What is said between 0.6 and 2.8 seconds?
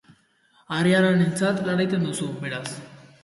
Arriaranentzat lan egiten duzu, beraz.